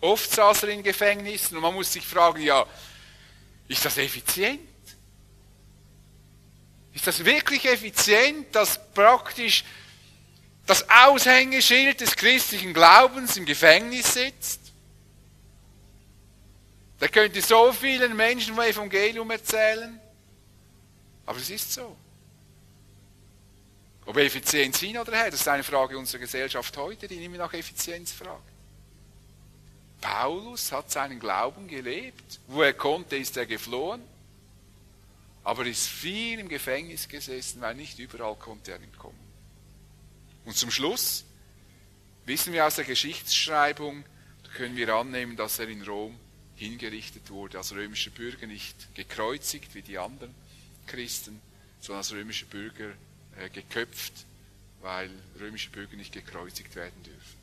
[0.00, 2.66] Oft saß er in Gefängnissen und man muss sich fragen, ja,
[3.68, 4.68] ist das effizient?
[6.94, 9.64] Ist das wirklich effizient, dass praktisch
[10.66, 14.60] das Aushängeschild des christlichen Glaubens im Gefängnis sitzt?
[17.00, 20.00] Der könnte so vielen Menschen vom Evangelium erzählen.
[21.26, 21.96] Aber es ist so.
[24.04, 27.52] Ob Effizienz hin oder her, das ist eine Frage unserer Gesellschaft heute, die immer nach
[27.52, 28.52] Effizienz fragt.
[30.00, 32.40] Paulus hat seinen Glauben gelebt.
[32.48, 34.02] Wo er konnte, ist er geflohen.
[35.44, 39.18] Aber ist viel im Gefängnis gesessen, weil nicht überall konnte er entkommen.
[40.44, 41.24] Und zum Schluss
[42.26, 44.04] wissen wir aus der Geschichtsschreibung,
[44.56, 46.18] können wir annehmen, dass er in Rom
[46.56, 50.34] hingerichtet wurde, als römischer Bürger nicht gekreuzigt wie die anderen
[50.86, 51.40] Christen,
[51.80, 52.92] sondern als römischer Bürger
[53.38, 54.12] äh, geköpft,
[54.80, 57.42] weil römische Bürger nicht gekreuzigt werden dürfen.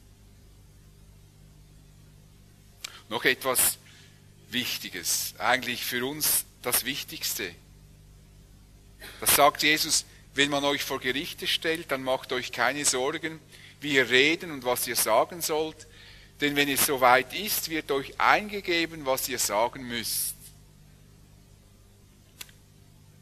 [3.10, 3.78] Noch etwas
[4.49, 7.54] Wichtiges, eigentlich für uns das Wichtigste.
[9.19, 13.39] Das sagt Jesus, wenn man euch vor Gerichte stellt, dann macht euch keine Sorgen,
[13.82, 15.88] wie ihr reden und was ihr sagen sollt,
[16.41, 20.36] denn wenn es soweit ist, wird euch eingegeben, was ihr sagen müsst.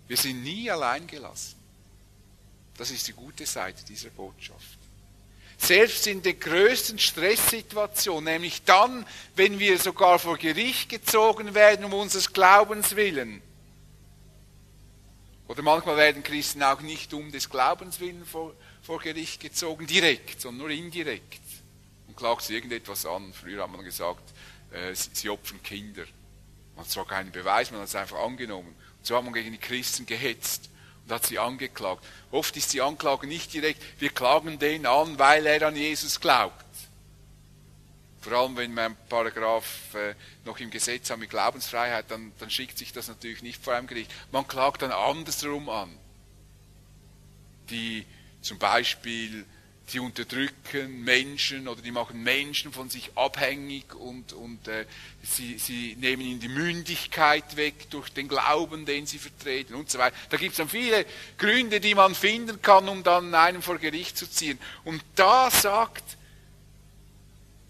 [0.07, 1.56] Wir sind nie allein gelassen.
[2.77, 4.77] Das ist die gute Seite dieser Botschaft.
[5.57, 11.93] Selbst in den größten Stresssituationen, nämlich dann, wenn wir sogar vor Gericht gezogen werden um
[11.93, 13.41] unseres Glaubens willen.
[15.47, 20.41] Oder manchmal werden Christen auch nicht um des Glaubens willen vor, vor Gericht gezogen, direkt,
[20.41, 21.41] sondern nur indirekt
[22.17, 23.31] klagt sie irgendetwas an.
[23.31, 24.33] Früher hat man gesagt,
[24.71, 26.03] äh, sie, sie, opfern Kinder.
[26.75, 28.75] Man hat zwar keinen Beweis, man hat es einfach angenommen.
[28.97, 30.69] Und so hat man gegen die Christen gehetzt
[31.07, 32.03] und hat sie angeklagt.
[32.31, 36.65] Oft ist die Anklage nicht direkt, wir klagen den an, weil er an Jesus glaubt.
[38.19, 42.77] Vor allem, wenn einen Paragraph äh, noch im Gesetz haben mit Glaubensfreiheit, dann, dann schickt
[42.77, 44.11] sich das natürlich nicht vor einem Gericht.
[44.33, 45.97] Man klagt dann andersrum an.
[47.69, 48.05] Die
[48.41, 49.45] zum Beispiel
[49.93, 54.85] die unterdrücken Menschen oder die machen Menschen von sich abhängig und, und äh,
[55.23, 59.97] sie, sie nehmen ihnen die Mündigkeit weg durch den Glauben, den sie vertreten und so
[59.97, 60.15] weiter.
[60.29, 61.05] Da gibt es dann viele
[61.37, 64.59] Gründe, die man finden kann, um dann einen vor Gericht zu ziehen.
[64.83, 66.17] Und da sagt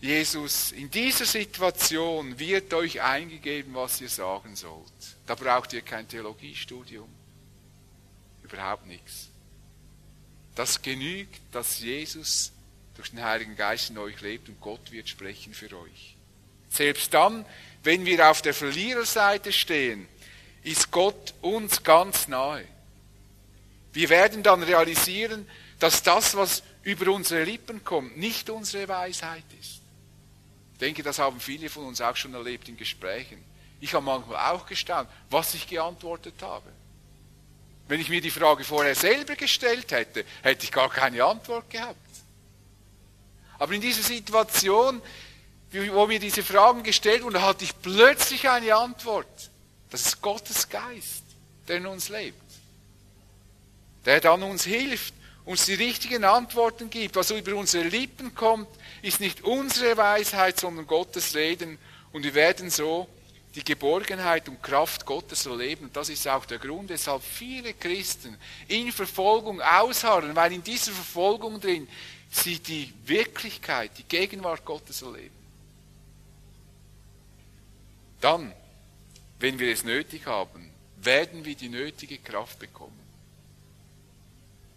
[0.01, 4.83] Jesus, in dieser Situation wird euch eingegeben, was ihr sagen sollt.
[5.27, 7.09] Da braucht ihr kein Theologiestudium.
[8.43, 9.29] Überhaupt nichts.
[10.57, 12.51] Das genügt, dass Jesus
[12.95, 16.15] durch den Heiligen Geist in euch lebt und Gott wird sprechen für euch.
[16.67, 17.45] Selbst dann,
[17.83, 20.07] wenn wir auf der Verliererseite stehen,
[20.63, 22.65] ist Gott uns ganz nahe.
[23.93, 29.81] Wir werden dann realisieren, dass das, was über unsere Lippen kommt, nicht unsere Weisheit ist.
[30.73, 33.43] Ich denke, das haben viele von uns auch schon erlebt in Gesprächen.
[33.79, 36.71] Ich habe manchmal auch gestaunt, was ich geantwortet habe.
[37.87, 41.97] Wenn ich mir die Frage vorher selber gestellt hätte, hätte ich gar keine Antwort gehabt.
[43.59, 45.01] Aber in dieser Situation,
[45.71, 49.49] wo mir diese Fragen gestellt wurden, hatte ich plötzlich eine Antwort.
[49.89, 51.23] Das ist Gottes Geist,
[51.67, 52.41] der in uns lebt.
[54.05, 55.13] Der dann uns hilft,
[55.45, 57.15] uns die richtigen Antworten gibt.
[57.15, 58.67] Was über unsere Lippen kommt,
[59.01, 61.77] ist nicht unsere Weisheit, sondern Gottes Reden.
[62.11, 63.07] Und wir werden so
[63.57, 65.85] die Geborgenheit und Kraft Gottes so leben.
[65.85, 70.91] Und das ist auch der Grund, weshalb viele Christen in Verfolgung ausharren, weil in dieser
[70.91, 71.87] Verfolgung drin
[72.29, 75.33] sie die Wirklichkeit, die Gegenwart Gottes erleben.
[78.21, 78.53] Dann,
[79.39, 82.99] wenn wir es nötig haben, werden wir die nötige Kraft bekommen.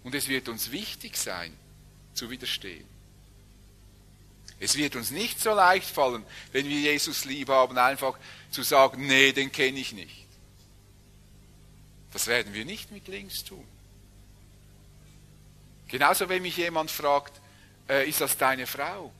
[0.05, 1.55] Und es wird uns wichtig sein,
[2.15, 2.87] zu widerstehen.
[4.59, 8.19] Es wird uns nicht so leicht fallen, wenn wir Jesus lieb haben, einfach
[8.51, 10.27] zu sagen, nee, den kenne ich nicht.
[12.13, 13.67] Das werden wir nicht mit links tun.
[15.89, 17.41] Genauso, wenn mich jemand fragt,
[17.89, 19.13] äh, ist das deine Frau?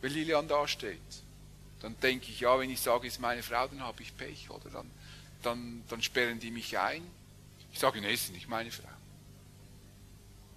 [0.00, 1.00] Wenn Lilian da steht,
[1.80, 4.70] dann denke ich, ja, wenn ich sage, ist meine Frau, dann habe ich Pech, oder?
[4.70, 4.90] Dann,
[5.42, 7.02] dann, dann sperren die mich ein.
[7.72, 8.88] Ich sage, nee, ist nicht meine Frau.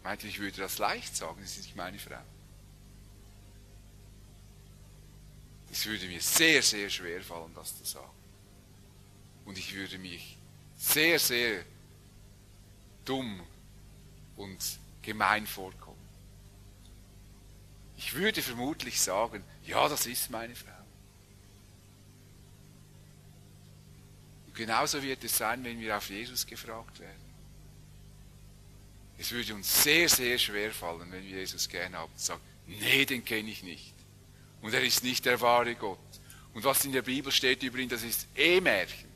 [0.03, 2.21] Meinte, ich würde das leicht sagen, es ist nicht meine Frau.
[5.75, 8.17] Es würde mir sehr, sehr schwer fallen, das zu sagen.
[9.43, 10.37] Und ich würde mich
[10.77, 11.65] sehr, sehr
[13.03, 13.41] dumm
[14.37, 14.57] und
[15.01, 15.99] gemein vorkommen.
[17.97, 20.71] Ich würde vermutlich sagen, ja, das ist meine Frau.
[24.47, 27.25] Und genauso wird es sein, wenn wir auf Jesus gefragt werden.
[29.17, 33.05] Es würde uns sehr, sehr schwer fallen, wenn wir Jesus gerne haben und sagen, nee,
[33.05, 33.94] den kenne ich nicht.
[34.65, 35.99] Und er ist nicht der wahre Gott.
[36.55, 39.11] Und was in der Bibel steht über ihn, das ist eh Märchen.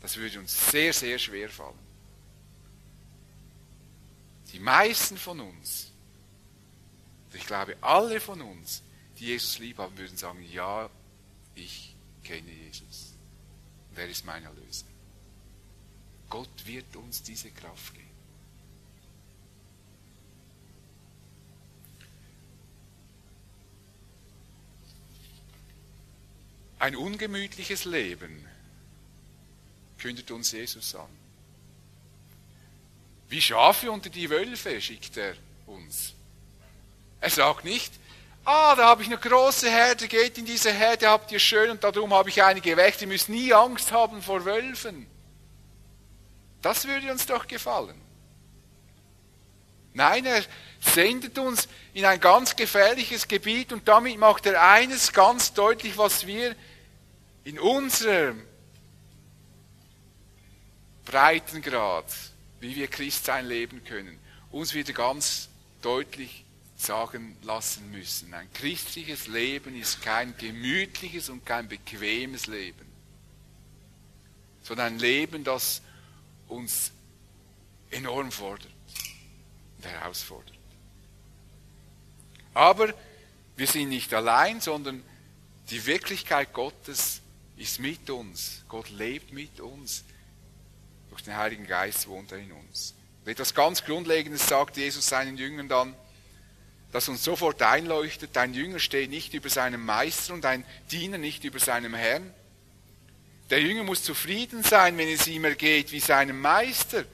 [0.00, 1.78] Das würde uns sehr, sehr schwer fallen.
[4.50, 5.92] Die meisten von uns,
[7.34, 8.82] ich glaube alle von uns,
[9.18, 10.88] die Jesus lieb haben, würden sagen, ja,
[11.54, 13.12] ich kenne Jesus.
[13.90, 14.86] Und er ist mein Erlöser.
[16.30, 18.13] Gott wird uns diese Kraft geben.
[26.84, 28.46] Ein ungemütliches Leben
[29.98, 31.08] kündet uns Jesus an.
[33.30, 35.32] Wie Schafe unter die Wölfe schickt er
[35.64, 36.12] uns.
[37.22, 37.90] Er sagt nicht,
[38.44, 41.82] ah, da habe ich eine große Herde, geht in diese Herde, habt ihr schön und
[41.82, 45.06] darum habe ich einige weg, ihr müsst nie Angst haben vor Wölfen.
[46.60, 47.98] Das würde uns doch gefallen.
[49.94, 50.44] Nein, er
[50.80, 56.26] sendet uns in ein ganz gefährliches Gebiet und damit macht er eines ganz deutlich, was
[56.26, 56.54] wir
[57.44, 58.42] in unserem
[61.04, 62.06] Breitengrad,
[62.60, 64.18] wie wir Christsein leben können,
[64.50, 65.48] uns wieder ganz
[65.82, 66.44] deutlich
[66.76, 68.32] sagen lassen müssen.
[68.32, 72.86] Ein christliches Leben ist kein gemütliches und kein bequemes Leben,
[74.62, 75.82] sondern ein Leben, das
[76.48, 76.92] uns
[77.90, 78.72] enorm fordert
[79.76, 80.54] und herausfordert.
[82.54, 82.94] Aber
[83.56, 85.02] wir sind nicht allein, sondern
[85.70, 87.20] die Wirklichkeit Gottes
[87.56, 88.64] ist mit uns.
[88.68, 90.04] Gott lebt mit uns.
[91.10, 92.94] Durch den Heiligen Geist wohnt er in uns.
[93.24, 95.94] Und etwas ganz Grundlegendes sagt Jesus seinen Jüngern dann,
[96.92, 101.42] das uns sofort einleuchtet, dein Jünger steht nicht über seinem Meister und dein Diener nicht
[101.42, 102.32] über seinem Herrn.
[103.50, 107.04] Der Jünger muss zufrieden sein, wenn es ihm ergeht wie seinem Meister.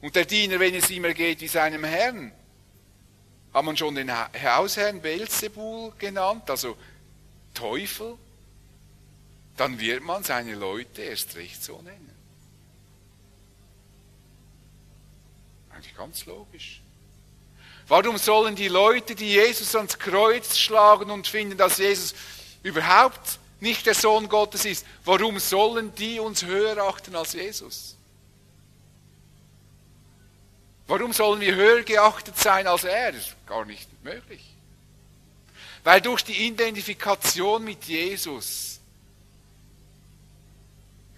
[0.00, 2.32] Und der Diener, wenn es ihm ergeht wie seinem Herrn.
[3.54, 6.76] Haben man schon den Hausherrn Belzebul genannt, also
[7.54, 8.18] Teufel?
[9.58, 12.14] Dann wird man seine Leute erst recht so nennen.
[15.70, 16.80] Eigentlich ganz logisch.
[17.88, 22.14] Warum sollen die Leute, die Jesus ans Kreuz schlagen und finden, dass Jesus
[22.62, 27.96] überhaupt nicht der Sohn Gottes ist, warum sollen die uns höher achten als Jesus?
[30.86, 33.12] Warum sollen wir höher geachtet sein als er?
[33.12, 34.44] Das ist gar nicht möglich.
[35.82, 38.77] Weil durch die Identifikation mit Jesus,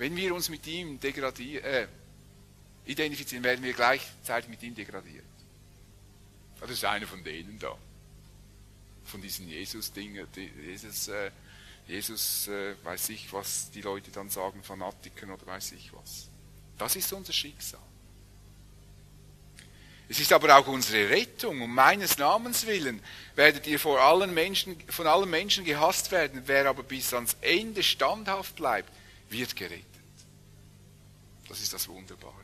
[0.01, 1.87] wenn wir uns mit ihm äh,
[2.87, 5.27] identifizieren, werden wir gleichzeitig mit ihm degradiert.
[6.59, 7.77] Das ist einer von denen da.
[9.05, 10.27] Von diesen Jesus-Dingen,
[10.65, 11.31] Jesus, äh,
[11.87, 16.29] Jesus äh, weiß ich, was die Leute dann sagen, Fanatikern oder weiß ich was.
[16.79, 17.81] Das ist unser Schicksal.
[20.09, 21.61] Es ist aber auch unsere Rettung.
[21.61, 23.03] Um meines Namens willen
[23.35, 26.45] werdet ihr vor allen Menschen, von allen Menschen gehasst werden.
[26.47, 28.91] Wer aber bis ans Ende standhaft bleibt,
[29.31, 29.87] wird gerettet.
[31.49, 32.35] Das ist das Wunderbare.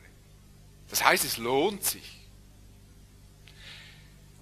[0.89, 2.19] Das heißt, es lohnt sich.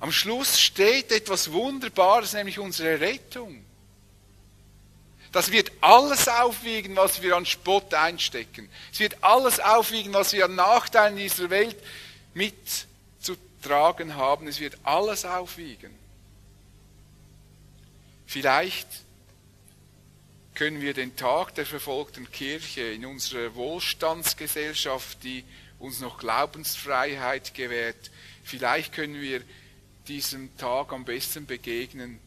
[0.01, 3.65] Am Schluss steht etwas Wunderbares, nämlich unsere Rettung.
[5.33, 8.69] Das wird alles aufwiegen, was wir an Spott einstecken.
[8.93, 11.77] Es wird alles aufwiegen, was wir an Nachteilen dieser Welt
[12.35, 12.87] mit
[13.65, 14.47] tragen haben.
[14.47, 15.93] Es wird alles aufwiegen.
[18.27, 18.87] Vielleicht
[20.55, 25.45] können wir den Tag der verfolgten Kirche in unserer Wohlstandsgesellschaft, die
[25.79, 28.11] uns noch Glaubensfreiheit gewährt,
[28.45, 29.43] vielleicht können wir
[30.07, 32.19] diesem Tag am besten begegnen,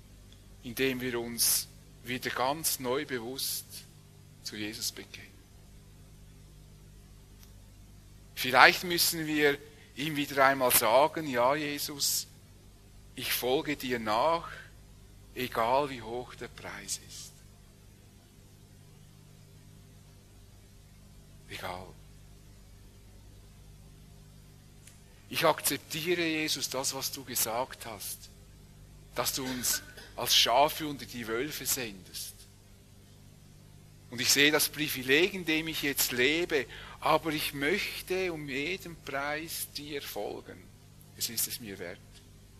[0.63, 1.67] indem wir uns
[2.03, 3.65] wieder ganz neu bewusst
[4.43, 5.27] zu Jesus bekennen.
[8.35, 9.57] Vielleicht müssen wir
[9.95, 12.27] ihm wieder einmal sagen, ja Jesus,
[13.15, 14.47] ich folge dir nach,
[15.33, 17.06] egal wie hoch der Preis ist.
[21.49, 21.87] Egal.
[25.29, 28.29] Ich akzeptiere, Jesus, das, was du gesagt hast,
[29.15, 29.81] dass du uns
[30.15, 32.33] als Schafe unter die Wölfe sendest.
[34.09, 36.65] Und ich sehe das Privileg, in dem ich jetzt lebe
[36.99, 40.61] aber ich möchte um jeden Preis dir folgen.
[41.17, 41.99] Es ist es mir wert.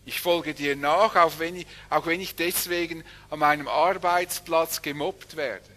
[0.06, 5.36] Ich folge dir nach, auch wenn ich, auch wenn ich deswegen an meinem Arbeitsplatz gemobbt
[5.36, 5.70] werde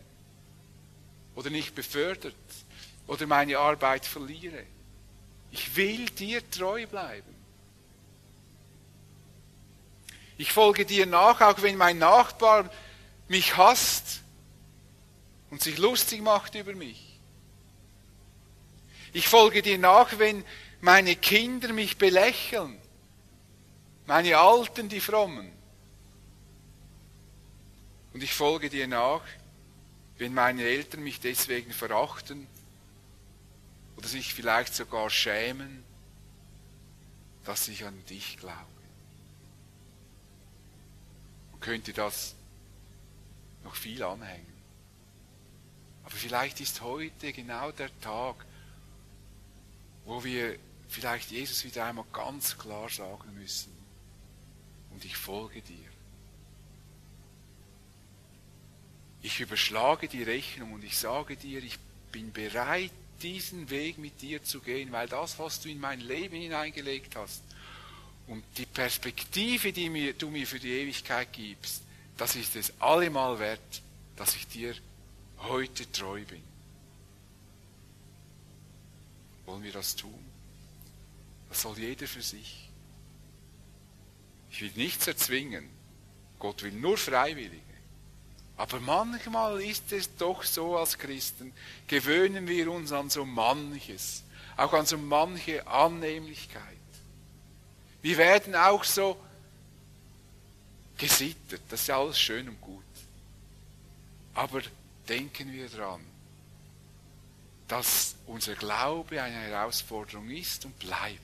[1.34, 2.34] oder nicht befördert
[3.11, 4.64] oder meine Arbeit verliere.
[5.50, 7.34] Ich will dir treu bleiben.
[10.38, 12.70] Ich folge dir nach, auch wenn mein Nachbar
[13.26, 14.20] mich hasst
[15.50, 17.18] und sich lustig macht über mich.
[19.12, 20.44] Ich folge dir nach, wenn
[20.80, 22.80] meine Kinder mich belächeln.
[24.06, 25.50] Meine Alten, die Frommen.
[28.12, 29.22] Und ich folge dir nach,
[30.16, 32.46] wenn meine Eltern mich deswegen verachten
[34.01, 35.84] oder sich vielleicht sogar schämen,
[37.44, 38.57] dass ich an dich glaube.
[41.53, 42.34] Man könnte das
[43.62, 44.46] noch viel anhängen.
[46.05, 48.46] Aber vielleicht ist heute genau der Tag,
[50.07, 53.70] wo wir vielleicht Jesus wieder einmal ganz klar sagen müssen,
[54.92, 55.88] und ich folge dir.
[59.20, 61.78] Ich überschlage die Rechnung und ich sage dir, ich
[62.11, 62.90] bin bereit,
[63.23, 67.43] diesen Weg mit dir zu gehen, weil das, was du in mein Leben hineingelegt hast
[68.27, 71.83] und die Perspektive, die mir, du mir für die Ewigkeit gibst,
[72.16, 73.83] das ist es allemal wert,
[74.16, 74.75] dass ich dir
[75.39, 76.43] heute treu bin.
[79.47, 80.25] Wollen wir das tun?
[81.49, 82.68] Das soll jeder für sich.
[84.51, 85.68] Ich will nichts erzwingen.
[86.39, 87.70] Gott will nur Freiwillige.
[88.61, 91.50] Aber manchmal ist es doch so als Christen,
[91.86, 94.22] gewöhnen wir uns an so manches,
[94.54, 96.62] auch an so manche Annehmlichkeit.
[98.02, 99.18] Wir werden auch so
[100.98, 102.84] gesittet, das ist ja alles schön und gut.
[104.34, 104.61] Aber
[105.08, 106.04] denken wir dran,
[107.66, 111.18] dass unser Glaube eine Herausforderung ist und bleibt.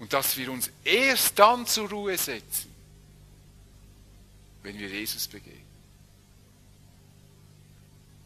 [0.00, 2.69] Und dass wir uns erst dann zur Ruhe setzen,
[4.62, 5.70] wenn wir Jesus begegnen.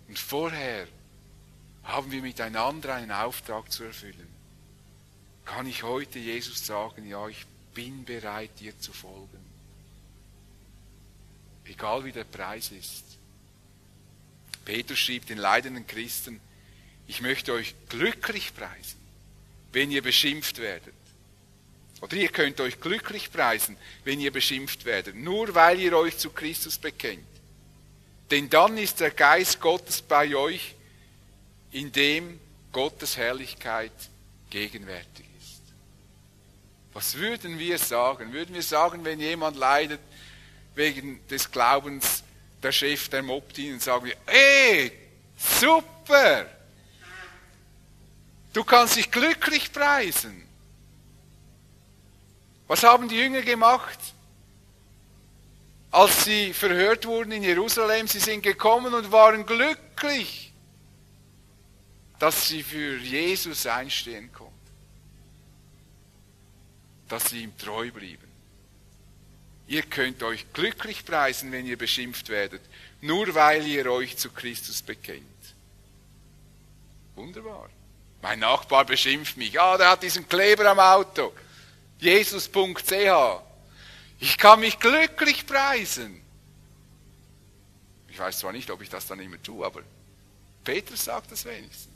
[0.08, 0.86] Und vorher
[1.84, 4.28] haben wir miteinander einen Auftrag zu erfüllen.
[5.44, 9.44] Kann ich heute Jesus sagen, ja, ich bin bereit, dir zu folgen.
[11.66, 13.04] Egal wie der Preis ist.
[14.64, 16.40] Petrus schrieb den leidenden Christen,
[17.06, 18.98] ich möchte euch glücklich preisen,
[19.72, 20.94] wenn ihr beschimpft werdet.
[22.04, 26.28] Oder ihr könnt euch glücklich preisen, wenn ihr beschimpft werdet, nur weil ihr euch zu
[26.28, 27.24] Christus bekennt.
[28.30, 30.74] Denn dann ist der Geist Gottes bei euch,
[31.72, 32.38] in dem
[32.72, 33.90] Gottes Herrlichkeit
[34.50, 35.62] gegenwärtig ist.
[36.92, 38.34] Was würden wir sagen?
[38.34, 40.00] Würden wir sagen, wenn jemand leidet
[40.74, 42.22] wegen des Glaubens,
[42.62, 44.92] der Chef, der mobbt ihn, und sagen wir, ey,
[45.38, 46.50] super!
[48.52, 50.44] Du kannst dich glücklich preisen.
[52.66, 53.98] Was haben die Jünger gemacht?
[55.90, 60.52] Als sie verhört wurden in Jerusalem, sie sind gekommen und waren glücklich,
[62.18, 64.54] dass sie für Jesus einstehen konnten
[67.08, 68.28] dass sie ihm treu blieben.
[69.66, 72.62] Ihr könnt euch glücklich preisen, wenn ihr beschimpft werdet,
[73.00, 75.22] nur weil ihr euch zu Christus bekennt.
[77.14, 77.70] Wunderbar.
[78.20, 79.60] Mein Nachbar beschimpft mich.
[79.60, 81.32] Ah, der hat diesen Kleber am Auto.
[82.04, 83.40] Jesus.ch.
[84.20, 86.20] Ich kann mich glücklich preisen.
[88.08, 89.82] Ich weiß zwar nicht, ob ich das dann immer tue, aber
[90.62, 91.88] Petrus sagt das wenigstens.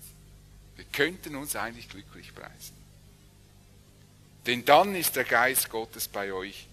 [0.77, 2.77] Wir könnten uns eigentlich glücklich preisen.
[4.47, 6.67] Denn dann ist der Geist Gottes bei euch,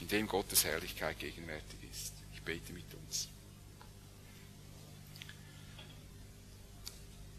[0.00, 2.12] in dem Gottes Herrlichkeit gegenwärtig ist.
[2.34, 3.28] Ich bete mit uns.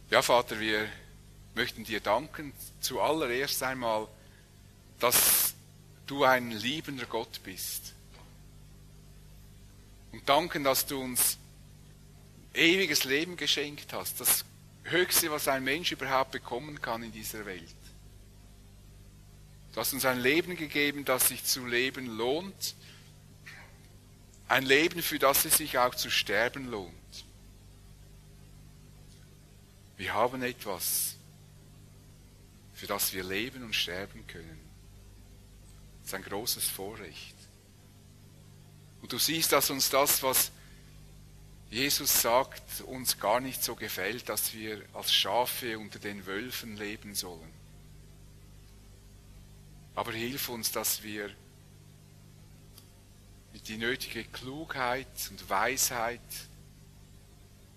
[0.09, 0.89] Ja, Vater, wir
[1.55, 4.07] möchten dir danken, zuallererst einmal,
[4.99, 5.53] dass
[6.05, 7.93] du ein liebender Gott bist.
[10.11, 11.37] Und danken, dass du uns
[12.53, 14.43] ewiges Leben geschenkt hast, das
[14.83, 17.75] Höchste, was ein Mensch überhaupt bekommen kann in dieser Welt.
[19.73, 22.75] Du hast uns ein Leben gegeben, das sich zu leben lohnt.
[24.47, 26.93] Ein Leben, für das es sich auch zu sterben lohnt.
[29.95, 31.17] Wir haben etwas,
[32.73, 34.68] für das wir leben und sterben können.
[36.09, 37.35] Ist ein großes Vorrecht.
[39.03, 40.51] Und du siehst, dass uns das, was
[41.69, 47.13] Jesus sagt, uns gar nicht so gefällt, dass wir als Schafe unter den Wölfen leben
[47.13, 47.53] sollen.
[49.93, 51.29] Aber hilf uns, dass wir
[53.67, 56.19] die nötige Klugheit und Weisheit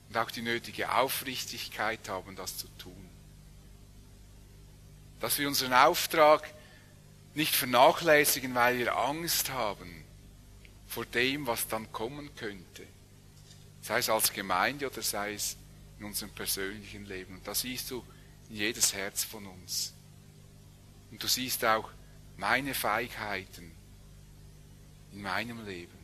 [0.09, 3.11] und auch die nötige Aufrichtigkeit haben, das zu tun.
[5.21, 6.51] Dass wir unseren Auftrag
[7.35, 10.05] nicht vernachlässigen, weil wir Angst haben
[10.87, 12.87] vor dem, was dann kommen könnte.
[13.81, 15.57] Sei es als Gemeinde oder sei es
[15.99, 17.37] in unserem persönlichen Leben.
[17.37, 18.05] Und da siehst du
[18.51, 19.95] in jedes Herz von uns.
[21.11, 21.91] Und du siehst auch,
[22.37, 23.73] meine Feigheiten
[25.13, 25.99] in meinem Leben,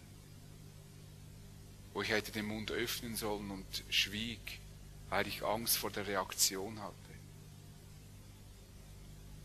[1.92, 4.60] wo ich hätte den Mund öffnen sollen und schwieg,
[5.08, 6.94] weil ich Angst vor der Reaktion hatte.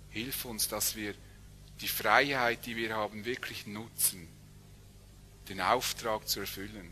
[0.10, 1.16] Hilf uns, dass wir
[1.84, 4.30] die Freiheit, die wir haben, wirklich nutzen,
[5.50, 6.90] den Auftrag zu erfüllen.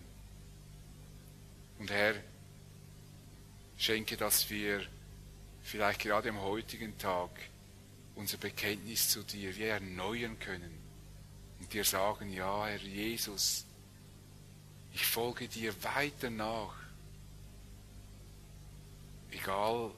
[1.80, 2.16] Und Herr,
[3.78, 4.86] schenke, dass wir
[5.64, 7.30] vielleicht gerade am heutigen Tag
[8.16, 10.78] unser Bekenntnis zu dir wir erneuern können
[11.60, 13.66] und dir sagen, ja, Herr Jesus,
[14.94, 16.76] ich folge dir weiter nach,
[19.32, 19.92] egal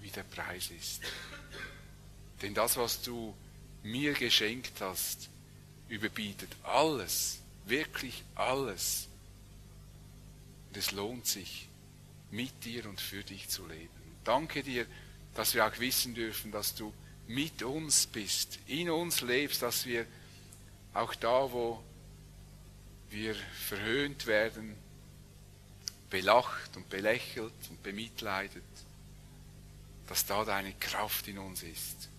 [0.00, 1.02] wie der Preis ist.
[2.44, 3.34] Denn das, was du
[3.82, 5.30] mir geschenkt hast,
[5.88, 9.08] überbietet alles, wirklich alles.
[10.68, 11.68] Und es lohnt sich,
[12.30, 13.88] mit dir und für dich zu leben.
[14.24, 14.84] Danke dir,
[15.34, 16.92] dass wir auch wissen dürfen, dass du
[17.28, 20.04] mit uns bist, in uns lebst, dass wir
[20.92, 21.82] auch da, wo
[23.08, 23.34] wir
[23.68, 24.74] verhöhnt werden,
[26.10, 28.62] belacht und belächelt und bemitleidet,
[30.08, 32.10] dass da deine Kraft in uns ist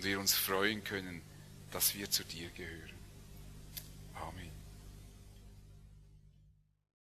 [0.00, 1.20] und wir uns freuen können,
[1.72, 2.99] dass wir zu dir gehören.